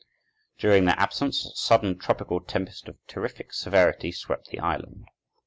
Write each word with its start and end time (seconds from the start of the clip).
During 0.57 0.85
their 0.85 0.99
absence 0.99 1.45
a 1.45 1.51
sudden 1.55 1.99
tropical 1.99 2.39
tempest 2.39 2.87
of 2.87 2.97
terrific 3.05 3.53
severity 3.53 4.11
swept 4.11 4.47
the 4.47 4.57
island. 4.59 5.05